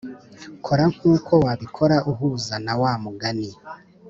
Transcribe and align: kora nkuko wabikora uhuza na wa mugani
kora 0.65 0.83
nkuko 0.93 1.33
wabikora 1.45 1.95
uhuza 2.11 2.55
na 2.65 2.73
wa 2.81 2.91
mugani 3.03 3.49